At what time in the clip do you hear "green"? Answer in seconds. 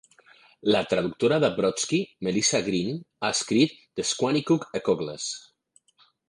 2.71-2.97